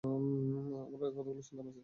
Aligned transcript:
আপনার 0.03 1.11
কতগুলো 1.13 1.41
সন্তান 1.41 1.67
আছে? 1.69 1.79